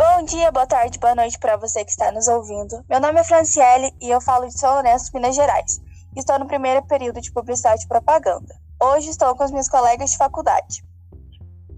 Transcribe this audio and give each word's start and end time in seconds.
Bom 0.00 0.22
dia, 0.22 0.50
boa 0.50 0.66
tarde, 0.66 0.98
boa 0.98 1.14
noite 1.14 1.38
para 1.38 1.58
você 1.58 1.84
que 1.84 1.90
está 1.90 2.10
nos 2.10 2.26
ouvindo. 2.26 2.82
Meu 2.88 2.98
nome 2.98 3.20
é 3.20 3.22
Franciele 3.22 3.94
e 4.00 4.08
eu 4.08 4.18
falo 4.18 4.46
de 4.46 4.58
São 4.58 4.72
Lourenço, 4.72 5.10
Minas 5.12 5.36
Gerais. 5.36 5.78
Estou 6.16 6.38
no 6.38 6.46
primeiro 6.46 6.82
período 6.86 7.20
de 7.20 7.30
Publicidade 7.30 7.84
e 7.84 7.86
Propaganda. 7.86 8.58
Hoje 8.82 9.10
estou 9.10 9.36
com 9.36 9.44
os 9.44 9.50
meus 9.50 9.68
colegas 9.68 10.12
de 10.12 10.16
faculdade. 10.16 10.82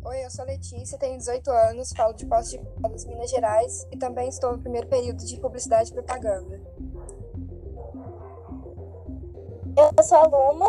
Oi, 0.05 0.25
eu 0.25 0.31
sou 0.31 0.45
Letícia, 0.45 0.97
tenho 0.99 1.19
18 1.19 1.51
anos, 1.51 1.93
falo 1.97 2.13
de 2.13 2.25
Poços 2.25 2.51
de 2.51 2.59
Caldas, 2.81 3.05
Minas 3.07 3.29
Gerais 3.29 3.89
e 3.91 3.97
também 3.97 4.29
estou 4.29 4.53
no 4.53 4.61
primeiro 4.61 4.87
período 4.87 5.25
de 5.25 5.41
Publicidade 5.41 5.91
e 5.91 5.93
Propaganda. 5.93 6.61
Eu 9.77 10.05
sou 10.05 10.19
a 10.19 10.27
Luma, 10.29 10.69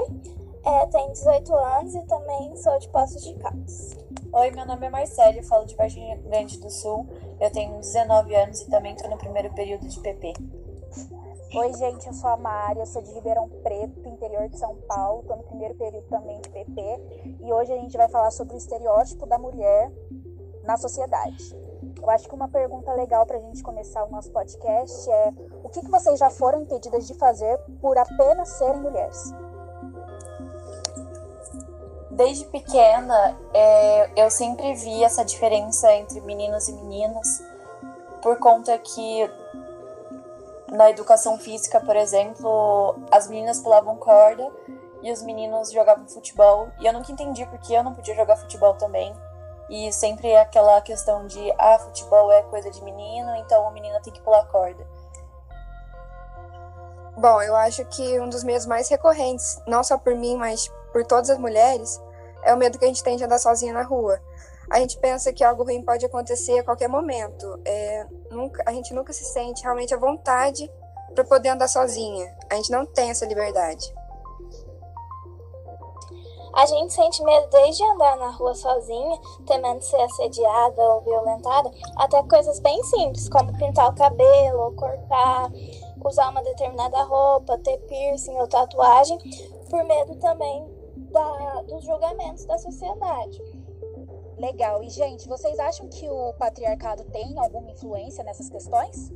é, 0.65 0.87
tenho 0.87 1.11
18 1.11 1.53
anos 1.53 1.93
e 1.93 2.01
também 2.07 2.55
sou 2.57 2.79
de 2.79 2.89
Poços 2.89 3.23
de 3.23 3.35
Caldas. 3.35 4.02
Oi, 4.35 4.49
meu 4.49 4.65
nome 4.65 4.87
é 4.87 4.89
Marcelo, 4.89 5.43
falo 5.43 5.63
de 5.63 5.75
Varginha 5.75 6.17
Grande 6.17 6.59
do 6.59 6.67
Sul. 6.67 7.07
Eu 7.39 7.51
tenho 7.51 7.79
19 7.79 8.33
anos 8.33 8.61
e 8.61 8.67
também 8.67 8.95
estou 8.95 9.07
no 9.07 9.15
primeiro 9.15 9.53
período 9.53 9.87
de 9.87 9.99
PP. 9.99 10.33
Oi, 11.55 11.73
gente, 11.73 12.07
eu 12.07 12.13
sou 12.13 12.31
a 12.31 12.35
Mari, 12.35 12.79
eu 12.79 12.85
sou 12.87 13.03
de 13.03 13.11
Ribeirão 13.11 13.47
Preto, 13.61 14.09
interior 14.09 14.49
de 14.49 14.57
São 14.57 14.75
Paulo, 14.87 15.21
estou 15.21 15.37
no 15.37 15.43
primeiro 15.43 15.75
período 15.75 16.07
também 16.07 16.41
de 16.41 16.49
PP. 16.49 16.81
E 17.41 17.53
hoje 17.53 17.73
a 17.73 17.77
gente 17.77 17.95
vai 17.95 18.09
falar 18.09 18.31
sobre 18.31 18.55
o 18.55 18.57
estereótipo 18.57 19.27
da 19.27 19.37
mulher 19.37 19.91
na 20.63 20.77
sociedade. 20.77 21.55
Eu 22.01 22.09
acho 22.09 22.27
que 22.27 22.33
uma 22.33 22.47
pergunta 22.47 22.91
legal 22.93 23.27
para 23.27 23.37
a 23.37 23.41
gente 23.41 23.61
começar 23.61 24.03
o 24.03 24.09
nosso 24.09 24.31
podcast 24.31 25.11
é: 25.11 25.29
o 25.63 25.69
que, 25.69 25.81
que 25.81 25.91
vocês 25.91 26.17
já 26.17 26.31
foram 26.31 26.63
impedidas 26.63 27.05
de 27.05 27.13
fazer 27.13 27.55
por 27.79 27.99
apenas 27.99 28.49
serem 28.49 28.81
mulheres? 28.81 29.31
Desde 32.13 32.45
pequena, 32.45 33.35
é, 33.51 34.11
eu 34.15 34.29
sempre 34.29 34.75
vi 34.75 35.03
essa 35.03 35.25
diferença 35.25 35.91
entre 35.93 36.21
meninos 36.21 36.67
e 36.67 36.73
meninas, 36.73 37.43
por 38.21 38.37
conta 38.37 38.77
que 38.77 39.31
na 40.71 40.91
educação 40.91 41.39
física, 41.39 41.79
por 41.81 41.95
exemplo, 41.95 42.95
as 43.11 43.27
meninas 43.27 43.59
pulavam 43.59 43.95
corda 43.95 44.47
e 45.01 45.11
os 45.11 45.23
meninos 45.23 45.71
jogavam 45.71 46.07
futebol. 46.07 46.69
E 46.79 46.85
eu 46.85 46.93
nunca 46.93 47.11
entendi 47.11 47.47
porque 47.47 47.73
eu 47.73 47.83
não 47.83 47.95
podia 47.95 48.15
jogar 48.15 48.37
futebol 48.37 48.75
também. 48.75 49.11
E 49.67 49.91
sempre 49.91 50.35
aquela 50.35 50.79
questão 50.81 51.25
de, 51.25 51.51
ah, 51.57 51.79
futebol 51.79 52.31
é 52.31 52.43
coisa 52.43 52.69
de 52.69 52.83
menino, 52.83 53.35
então 53.37 53.67
a 53.67 53.71
menina 53.71 53.99
tem 54.01 54.13
que 54.13 54.21
pular 54.21 54.45
corda. 54.49 54.85
Bom, 57.17 57.41
eu 57.41 57.55
acho 57.55 57.83
que 57.85 58.19
um 58.19 58.29
dos 58.29 58.43
medos 58.43 58.67
mais 58.67 58.87
recorrentes, 58.87 59.59
não 59.65 59.83
só 59.83 59.97
por 59.97 60.13
mim, 60.15 60.35
mas 60.37 60.71
por 60.93 61.03
todas 61.05 61.29
as 61.31 61.39
mulheres, 61.39 61.99
é 62.43 62.53
o 62.53 62.57
medo 62.57 62.77
que 62.77 62.85
a 62.85 62.87
gente 62.87 63.03
tem 63.03 63.17
de 63.17 63.23
andar 63.23 63.39
sozinha 63.39 63.73
na 63.73 63.83
rua. 63.83 64.21
A 64.69 64.79
gente 64.79 64.97
pensa 64.99 65.33
que 65.33 65.43
algo 65.43 65.63
ruim 65.63 65.83
pode 65.83 66.05
acontecer 66.05 66.59
a 66.59 66.63
qualquer 66.63 66.87
momento. 66.87 67.59
É, 67.65 68.07
nunca, 68.29 68.63
a 68.65 68.71
gente 68.71 68.93
nunca 68.93 69.11
se 69.11 69.25
sente 69.25 69.63
realmente 69.63 69.93
à 69.93 69.97
vontade 69.97 70.71
para 71.13 71.23
poder 71.23 71.49
andar 71.49 71.67
sozinha. 71.67 72.35
A 72.49 72.55
gente 72.55 72.71
não 72.71 72.85
tem 72.85 73.09
essa 73.09 73.25
liberdade. 73.25 73.93
A 76.53 76.67
gente 76.67 76.93
sente 76.93 77.23
medo 77.23 77.47
desde 77.49 77.83
andar 77.83 78.15
na 78.17 78.29
rua 78.29 78.53
sozinha, 78.53 79.19
temendo 79.47 79.81
ser 79.81 79.99
assediada 80.01 80.81
ou 80.83 81.01
violentada, 81.01 81.71
até 81.97 82.21
coisas 82.23 82.59
bem 82.59 82.81
simples, 82.83 83.27
como 83.27 83.57
pintar 83.57 83.89
o 83.89 83.95
cabelo 83.95 84.75
cortar, 84.75 85.51
usar 86.05 86.29
uma 86.29 86.43
determinada 86.43 87.01
roupa, 87.03 87.57
ter 87.57 87.77
piercing 87.87 88.37
ou 88.37 88.47
tatuagem, 88.47 89.17
por 89.67 89.83
medo 89.83 90.15
também 90.17 90.72
da, 90.95 91.61
dos 91.63 91.83
julgamentos 91.83 92.45
da 92.45 92.57
sociedade. 92.57 93.41
Legal. 94.37 94.83
E, 94.83 94.89
gente, 94.89 95.27
vocês 95.27 95.57
acham 95.59 95.87
que 95.87 96.09
o 96.09 96.33
patriarcado 96.33 97.03
tem 97.05 97.37
alguma 97.39 97.71
influência 97.71 98.23
nessas 98.23 98.49
questões? 98.49 99.11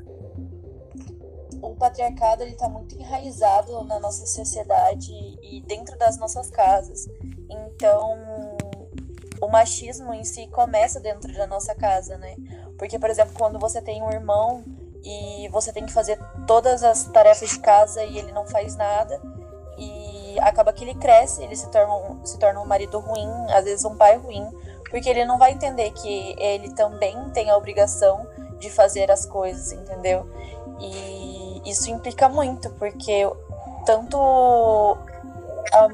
O 1.61 1.75
patriarcado 1.75 2.43
ele 2.43 2.51
está 2.51 2.69
muito 2.69 2.95
enraizado 2.95 3.83
na 3.85 3.99
nossa 3.99 4.25
sociedade 4.27 5.11
e 5.41 5.61
dentro 5.61 5.97
das 5.97 6.17
nossas 6.17 6.49
casas. 6.49 7.07
Então, 7.49 8.17
o 9.41 9.47
machismo 9.47 10.13
em 10.13 10.23
si 10.23 10.47
começa 10.47 10.99
dentro 10.99 11.33
da 11.33 11.47
nossa 11.47 11.73
casa, 11.73 12.17
né? 12.17 12.35
Porque, 12.77 12.99
por 12.99 13.09
exemplo, 13.09 13.33
quando 13.37 13.57
você 13.59 13.81
tem 13.81 14.01
um 14.03 14.11
irmão 14.11 14.63
e 15.03 15.49
você 15.49 15.73
tem 15.73 15.85
que 15.85 15.93
fazer 15.93 16.19
todas 16.45 16.83
as 16.83 17.05
tarefas 17.05 17.49
de 17.49 17.59
casa 17.59 18.03
e 18.03 18.19
ele 18.19 18.31
não 18.31 18.45
faz 18.45 18.75
nada, 18.75 19.19
acaba 20.39 20.73
que 20.73 20.83
ele 20.83 20.95
cresce, 20.95 21.43
ele 21.43 21.55
se 21.55 21.69
torna, 21.69 21.93
um, 21.95 22.25
se 22.25 22.37
torna 22.37 22.59
um 22.61 22.65
marido 22.65 22.99
ruim, 22.99 23.29
às 23.51 23.65
vezes 23.65 23.85
um 23.85 23.95
pai 23.95 24.17
ruim, 24.17 24.45
porque 24.89 25.09
ele 25.09 25.25
não 25.25 25.37
vai 25.37 25.51
entender 25.51 25.91
que 25.91 26.35
ele 26.37 26.73
também 26.73 27.17
tem 27.31 27.49
a 27.49 27.57
obrigação 27.57 28.27
de 28.59 28.69
fazer 28.69 29.11
as 29.11 29.25
coisas, 29.25 29.71
entendeu? 29.71 30.29
E 30.79 31.61
isso 31.69 31.89
implica 31.89 32.29
muito, 32.29 32.69
porque 32.71 33.23
tanto 33.85 34.17
a, 35.73 35.87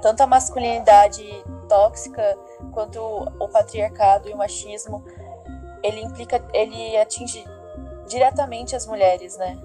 tanto 0.00 0.22
a 0.22 0.26
masculinidade 0.26 1.44
tóxica 1.68 2.36
quanto 2.72 3.00
o 3.00 3.48
patriarcado 3.48 4.28
e 4.28 4.32
o 4.32 4.36
machismo, 4.36 5.04
ele 5.82 6.00
implica, 6.00 6.42
ele 6.52 6.96
atinge 6.96 7.44
diretamente 8.06 8.76
as 8.76 8.86
mulheres, 8.86 9.36
né? 9.36 9.58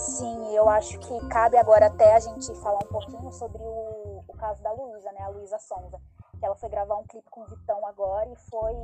Sim, 0.00 0.56
eu 0.56 0.66
acho 0.66 0.98
que 0.98 1.28
cabe 1.28 1.58
agora 1.58 1.86
até 1.86 2.14
a 2.14 2.18
gente 2.18 2.54
falar 2.54 2.78
um 2.78 2.88
pouquinho 2.88 3.30
sobre 3.32 3.62
o, 3.62 4.24
o 4.26 4.34
caso 4.38 4.62
da 4.62 4.72
Luísa, 4.72 5.12
né? 5.12 5.20
A 5.20 5.28
Luísa 5.28 5.58
Sonza. 5.58 6.00
Que 6.38 6.46
ela 6.46 6.56
foi 6.56 6.70
gravar 6.70 6.96
um 6.96 7.04
clipe 7.04 7.28
com 7.28 7.42
o 7.42 7.46
Vitão 7.46 7.86
agora 7.86 8.30
e 8.30 8.36
foi 8.36 8.74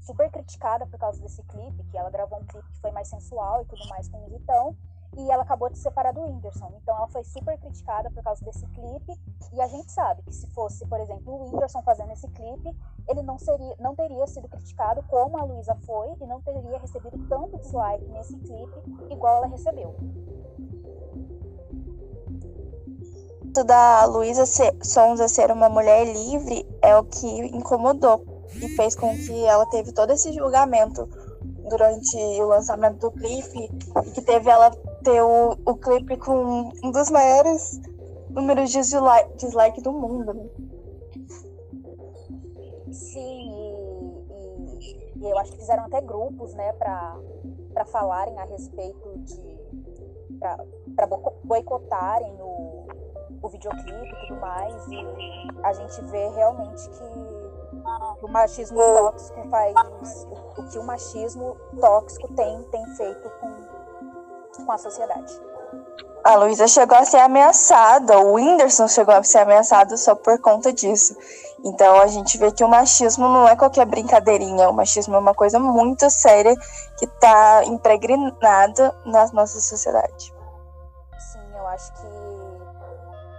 super 0.00 0.30
criticada 0.30 0.86
por 0.86 0.96
causa 0.96 1.20
desse 1.20 1.42
clipe, 1.42 1.82
que 1.90 1.98
ela 1.98 2.08
gravou 2.08 2.38
um 2.38 2.46
clipe 2.46 2.68
que 2.72 2.80
foi 2.80 2.92
mais 2.92 3.08
sensual 3.08 3.62
e 3.62 3.64
tudo 3.64 3.84
mais 3.88 4.08
com 4.08 4.24
o 4.24 4.28
Vitão 4.28 4.76
e 5.16 5.30
ela 5.30 5.42
acabou 5.42 5.68
de 5.68 5.76
se 5.76 5.82
separar 5.82 6.12
do 6.12 6.22
Whindersson. 6.22 6.72
Então 6.82 6.96
ela 6.96 7.08
foi 7.08 7.24
super 7.24 7.58
criticada 7.58 8.10
por 8.10 8.22
causa 8.22 8.44
desse 8.44 8.66
clipe. 8.68 9.18
E 9.52 9.60
a 9.60 9.68
gente 9.68 9.90
sabe 9.92 10.22
que 10.22 10.34
se 10.34 10.46
fosse, 10.48 10.86
por 10.86 10.98
exemplo, 11.00 11.32
o 11.32 11.42
Whindersson 11.44 11.82
fazendo 11.82 12.12
esse 12.12 12.28
clipe, 12.28 12.74
ele 13.08 13.22
não, 13.22 13.38
seria, 13.38 13.76
não 13.78 13.94
teria 13.94 14.26
sido 14.26 14.48
criticado 14.48 15.02
como 15.04 15.36
a 15.38 15.44
Luísa 15.44 15.74
foi 15.86 16.08
e 16.20 16.26
não 16.26 16.40
teria 16.40 16.78
recebido 16.78 17.18
tanto 17.28 17.58
dislike 17.58 18.04
nesse 18.06 18.36
clipe 18.38 18.82
igual 19.10 19.38
ela 19.38 19.46
recebeu. 19.46 19.94
da 23.66 24.06
Luísa 24.06 24.44
Sonza 24.82 25.28
ser 25.28 25.50
uma 25.50 25.68
mulher 25.68 26.04
livre 26.06 26.66
é 26.80 26.96
o 26.96 27.04
que 27.04 27.28
incomodou 27.54 28.24
e 28.54 28.66
fez 28.70 28.96
com 28.96 29.14
que 29.14 29.44
ela 29.44 29.66
teve 29.66 29.92
todo 29.92 30.10
esse 30.10 30.32
julgamento 30.32 31.06
durante 31.68 32.16
o 32.16 32.46
lançamento 32.46 32.98
do 32.98 33.10
clipe 33.10 33.70
e 34.06 34.10
que 34.10 34.22
teve 34.22 34.48
ela 34.48 34.70
ter 35.02 35.20
o, 35.22 35.56
o 35.66 35.74
clipe 35.76 36.16
com 36.16 36.72
um 36.82 36.90
dos 36.90 37.10
maiores 37.10 37.80
números 38.30 38.70
de 38.70 38.78
dislike, 38.78 39.36
dislike 39.36 39.80
do 39.82 39.92
mundo. 39.92 40.32
Né? 40.32 40.48
Sim, 42.90 43.50
e, 44.30 45.18
e, 45.18 45.30
eu 45.30 45.38
acho 45.38 45.52
que 45.52 45.58
fizeram 45.58 45.84
até 45.84 46.00
grupos, 46.00 46.54
né, 46.54 46.72
para 46.74 47.84
falarem 47.86 48.38
a 48.38 48.44
respeito 48.44 49.18
de. 49.18 49.60
para 50.94 51.06
boicotarem 51.44 52.34
o, 52.40 52.86
o 53.42 53.48
videoclipe 53.48 54.08
e 54.08 54.26
tudo 54.26 54.40
mais. 54.40 54.88
E 54.88 54.98
a 55.62 55.72
gente 55.72 56.02
vê 56.10 56.28
realmente 56.28 56.88
que 56.90 58.24
o 58.24 58.28
machismo 58.28 58.78
tóxico 58.78 59.48
faz. 59.48 59.74
O 60.56 60.68
que 60.68 60.78
o 60.78 60.84
machismo 60.84 61.56
tóxico 61.80 62.32
tem, 62.34 62.62
tem 62.64 62.86
feito 62.94 63.30
com 64.64 64.72
a 64.72 64.78
sociedade. 64.78 65.40
A 66.24 66.36
Luísa 66.36 66.68
chegou 66.68 66.96
a 66.96 67.04
ser 67.04 67.18
ameaçada, 67.18 68.18
o 68.18 68.34
Whindersson 68.34 68.86
chegou 68.86 69.14
a 69.14 69.22
ser 69.24 69.38
ameaçado 69.38 69.96
só 69.96 70.14
por 70.14 70.40
conta 70.40 70.72
disso. 70.72 71.16
Então 71.64 72.00
a 72.00 72.06
gente 72.06 72.38
vê 72.38 72.52
que 72.52 72.62
o 72.62 72.68
machismo 72.68 73.28
não 73.28 73.48
é 73.48 73.56
qualquer 73.56 73.86
brincadeirinha, 73.86 74.68
o 74.68 74.72
machismo 74.72 75.16
é 75.16 75.18
uma 75.18 75.34
coisa 75.34 75.58
muito 75.58 76.08
séria 76.10 76.54
que 76.96 77.06
está 77.06 77.64
impregnada 77.64 78.94
na 79.04 79.26
nossa 79.32 79.60
sociedade. 79.60 80.32
Sim, 81.32 81.56
eu 81.56 81.66
acho 81.66 81.92
que 81.94 82.06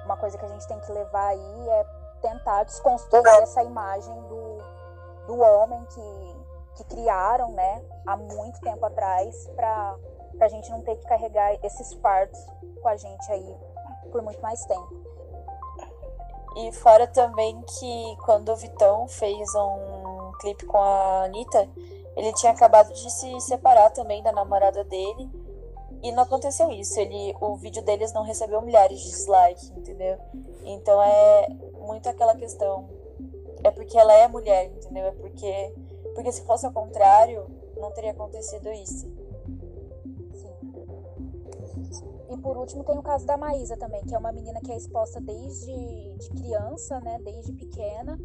uma 0.06 0.18
coisa 0.18 0.38
que 0.38 0.46
a 0.46 0.50
gente 0.50 0.68
tem 0.68 0.80
que 0.82 0.92
levar 0.92 1.28
aí 1.28 1.70
é 1.70 1.86
tentar 2.22 2.64
desconstruir 2.64 3.28
essa 3.42 3.64
imagem 3.64 4.14
do, 4.24 4.58
do 5.28 5.40
homem 5.40 5.86
que, 5.86 6.36
que 6.76 6.84
criaram, 6.96 7.52
né, 7.52 7.82
há 8.08 8.18
muito 8.18 8.60
tempo 8.62 8.86
atrás 8.86 9.48
para 9.56 9.96
para 10.38 10.48
a 10.48 10.50
gente 10.50 10.70
não 10.70 10.82
ter 10.82 10.96
que 10.96 11.08
carregar 11.08 11.58
esses 11.64 11.94
fardos 11.94 12.40
com 12.82 12.88
a 12.88 12.96
gente 12.96 13.32
aí 13.32 13.56
por 14.12 14.22
muito 14.22 14.42
mais 14.42 14.66
tempo. 14.66 14.90
E 16.56 16.72
fora 16.72 17.08
também 17.08 17.60
que 17.64 18.18
quando 18.26 18.50
o 18.50 18.56
Vitão 18.56 19.08
fez 19.08 19.50
um 19.56 20.32
clipe 20.40 20.66
com 20.66 20.78
a 20.78 21.24
Anitta, 21.24 21.68
ele 22.16 22.32
tinha 22.34 22.52
acabado 22.52 22.94
de 22.94 23.12
se 23.12 23.42
separar 23.42 23.90
também 23.90 24.22
da 24.22 24.32
namorada 24.32 24.84
dele. 24.84 25.30
E 26.04 26.12
não 26.12 26.24
aconteceu 26.24 26.70
isso. 26.70 27.00
Ele, 27.00 27.36
o 27.42 27.56
vídeo 27.56 27.82
deles 27.82 28.14
não 28.14 28.24
recebeu 28.24 28.62
milhares 28.62 29.00
de 29.00 29.10
dislikes, 29.10 29.72
entendeu? 29.72 30.18
Então 30.64 31.02
é 31.02 31.48
muito 31.80 32.08
aquela 32.08 32.36
questão. 32.36 32.88
É 33.64 33.72
porque 33.72 33.98
ela 33.98 34.14
é 34.14 34.28
mulher, 34.28 34.66
entendeu? 34.66 35.06
É 35.06 35.12
porque 35.12 35.74
Porque 36.14 36.32
se 36.32 36.44
fosse 36.44 36.66
ao 36.66 36.72
contrário, 36.72 37.48
não 37.78 37.92
teria 37.92 38.12
acontecido 38.12 38.72
isso. 38.72 39.08
E 42.30 42.38
por 42.38 42.58
último 42.58 42.84
tem 42.84 42.98
o 42.98 43.04
caso 43.04 43.26
da 43.26 43.38
Maísa 43.38 43.78
também, 43.78 44.04
que 44.04 44.16
é 44.16 44.18
uma 44.18 44.32
menina 44.32 44.60
que 44.62 44.72
é 44.72 44.78
exposta 44.78 45.20
desde 45.22 46.14
de 46.18 46.30
criança, 46.30 47.00
né, 47.02 47.20
desde 47.24 47.52
pequena, 47.54 48.18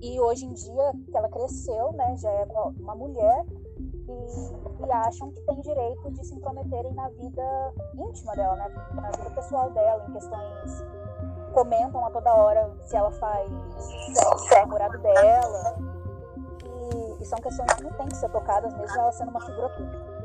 e 0.00 0.20
hoje 0.20 0.46
em 0.46 0.52
dia 0.52 0.92
que 1.10 1.16
ela 1.16 1.28
cresceu, 1.28 1.92
né, 1.92 2.16
já 2.16 2.30
é 2.30 2.46
uma 2.78 2.94
mulher 2.94 3.44
e, 3.78 4.84
e, 4.84 4.92
acham 4.92 5.30
que 5.30 5.40
tem 5.42 5.60
direito 5.60 6.10
de 6.10 6.24
se 6.24 6.34
intrometerem 6.34 6.92
na 6.94 7.08
vida 7.10 7.74
íntima 7.94 8.34
dela, 8.34 8.56
né, 8.56 8.68
na 8.94 9.10
vida 9.10 9.30
pessoal 9.30 9.70
dela, 9.70 10.04
em 10.08 10.12
questões 10.12 10.84
comentam 11.52 12.04
a 12.04 12.10
toda 12.10 12.32
hora 12.32 12.70
se 12.82 12.96
ela 12.96 13.10
faz 13.12 13.50
sexo 13.78 14.54
namorado 14.54 14.98
dela. 14.98 15.76
E, 16.64 17.22
e 17.22 17.26
são 17.26 17.38
questões 17.40 17.72
que 17.74 17.82
não 17.82 17.92
têm 17.92 18.08
que 18.08 18.16
ser 18.16 18.30
tocadas, 18.30 18.72
mesmo 18.74 18.98
ela 18.98 19.12
sendo 19.12 19.30
uma 19.30 19.40
figura 19.40 19.68
pública. 19.70 20.19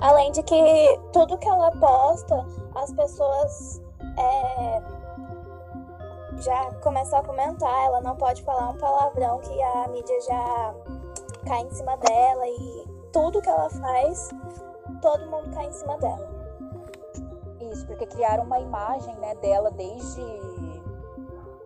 Além 0.00 0.30
de 0.30 0.42
que 0.42 1.00
tudo 1.12 1.38
que 1.38 1.48
ela 1.48 1.70
posta, 1.72 2.46
as 2.74 2.92
pessoas 2.92 3.82
é, 4.16 4.82
já 6.40 6.72
começam 6.80 7.18
a 7.18 7.24
comentar. 7.24 7.86
Ela 7.86 8.00
não 8.00 8.16
pode 8.16 8.42
falar 8.42 8.70
um 8.70 8.78
palavrão 8.78 9.38
que 9.40 9.62
a 9.62 9.88
mídia 9.88 10.20
já 10.22 10.74
cai 11.46 11.62
em 11.62 11.70
cima 11.70 11.96
dela 11.96 12.46
e 12.46 12.84
tudo 13.12 13.40
que 13.40 13.48
ela 13.48 13.68
faz, 13.70 14.28
todo 15.00 15.30
mundo 15.30 15.50
cai 15.54 15.66
em 15.66 15.72
cima 15.72 15.96
dela. 15.98 16.28
Isso, 17.72 17.86
porque 17.86 18.06
criaram 18.06 18.44
uma 18.44 18.60
imagem 18.60 19.14
né, 19.16 19.34
dela 19.36 19.70
desde 19.70 20.22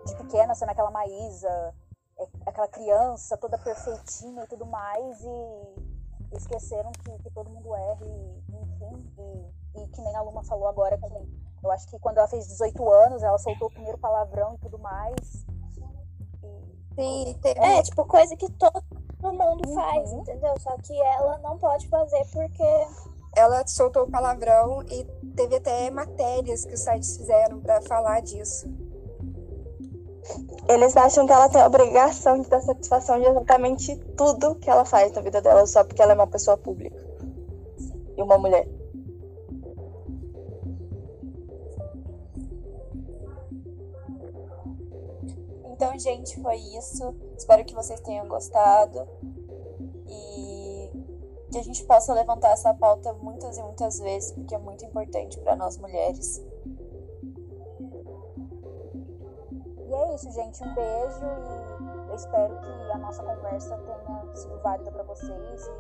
de 0.05 0.17
pequena, 0.17 0.55
sendo 0.55 0.71
aquela 0.71 0.91
Maísa, 0.91 1.75
é, 2.19 2.27
aquela 2.47 2.69
criança 2.69 3.37
toda 3.37 3.59
perfeitinha 3.59 4.45
e 4.45 4.47
tudo 4.49 4.67
mais, 4.67 5.23
e 5.23 5.92
esqueceram 6.37 6.91
que, 6.93 7.11
que 7.23 7.31
todo 7.31 7.51
mundo 7.51 7.75
erre, 7.75 8.43
enfim, 8.49 9.13
e, 9.19 9.83
e, 9.83 9.89
que 9.89 10.01
nem 10.01 10.17
a 10.17 10.23
Luma 10.23 10.43
falou 10.45 10.69
agora 10.69 10.99
que 10.99 11.05
eu 11.63 11.71
acho 11.71 11.87
que 11.89 11.99
quando 11.99 12.19
ela 12.19 12.29
fez 12.29 12.47
18 12.49 12.91
anos, 12.91 13.23
ela 13.23 13.39
soltou 13.39 13.69
o 13.69 13.71
primeiro 13.71 13.99
palavrão 13.99 14.55
e 14.55 14.59
tudo 14.59 14.79
mais. 14.79 15.47
E... 16.99 17.35
Sim, 17.35 17.41
é, 17.57 17.83
tipo, 17.83 18.05
coisa 18.05 18.37
que 18.37 18.51
todo 18.51 18.83
mundo 19.23 19.69
uhum. 19.69 19.75
faz, 19.75 20.13
entendeu? 20.13 20.55
Só 20.61 20.77
que 20.79 21.01
ela 21.01 21.39
não 21.39 21.57
pode 21.59 21.89
fazer 21.89 22.25
porque. 22.33 22.65
Ela 23.35 23.67
soltou 23.67 24.03
o 24.03 24.11
palavrão 24.11 24.83
e 24.83 25.05
teve 25.35 25.57
até 25.57 25.91
matérias 25.91 26.67
que 26.67 26.75
os 26.75 26.81
sites 26.81 27.17
fizeram 27.17 27.61
para 27.61 27.81
falar 27.81 28.21
disso. 28.21 28.69
Eles 30.69 30.97
acham 30.97 31.27
que 31.27 31.33
ela 31.33 31.49
tem 31.49 31.61
a 31.61 31.67
obrigação 31.67 32.41
de 32.41 32.49
dar 32.49 32.61
satisfação 32.61 33.21
de 33.21 33.27
exatamente 33.27 33.97
tudo 34.17 34.55
que 34.57 34.71
ela 34.71 34.85
faz 34.85 35.13
na 35.13 35.21
vida 35.21 35.41
dela, 35.41 35.67
só 35.67 35.83
porque 35.83 36.01
ela 36.01 36.13
é 36.13 36.15
uma 36.15 36.27
pessoa 36.27 36.57
pública 36.57 36.97
e 38.17 38.23
uma 38.23 38.39
mulher. 38.39 38.69
Então, 45.73 45.99
gente, 45.99 46.41
foi 46.41 46.57
isso. 46.57 47.15
Espero 47.37 47.65
que 47.65 47.75
vocês 47.75 48.01
tenham 48.01 48.29
gostado 48.29 49.05
e 50.09 50.91
que 51.51 51.59
a 51.59 51.63
gente 51.63 51.85
possa 51.85 52.15
levantar 52.15 52.53
essa 52.53 52.73
pauta 52.73 53.13
muitas 53.15 53.59
e 53.59 53.63
muitas 53.63 53.99
vezes, 53.99 54.31
porque 54.31 54.55
é 54.55 54.59
muito 54.59 54.85
importante 54.85 55.41
para 55.41 55.57
nós 55.57 55.77
mulheres. 55.79 56.41
E 59.93 59.95
é 59.95 60.15
isso, 60.15 60.31
gente. 60.31 60.65
Um 60.65 60.75
beijo 60.75 61.21
e 61.27 62.09
eu 62.09 62.15
espero 62.15 62.59
que 62.61 62.93
a 62.93 62.99
nossa 62.99 63.23
conversa 63.23 63.77
tenha 63.77 64.35
sido 64.35 64.59
válida 64.61 64.91
para 64.91 65.03
vocês 65.03 65.71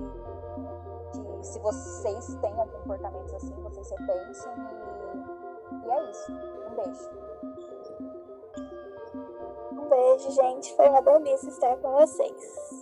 e 1.14 1.38
que 1.38 1.46
se 1.46 1.58
vocês 1.60 2.34
tenham 2.42 2.68
comportamentos 2.68 3.32
assim, 3.32 3.54
vocês 3.62 3.90
repensem 3.90 4.52
e, 4.52 5.86
e 5.86 5.90
é 5.90 6.10
isso. 6.10 6.30
Um 6.30 6.74
beijo. 6.74 7.10
Um 9.72 9.88
beijo, 9.88 10.30
gente. 10.30 10.76
Foi 10.76 10.88
uma 10.90 11.00
delícia 11.00 11.48
estar 11.48 11.76
com 11.78 11.92
vocês. 11.92 12.81